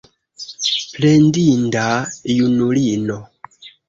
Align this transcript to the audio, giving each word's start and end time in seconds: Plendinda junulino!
Plendinda 0.93 1.83
junulino! 2.37 3.19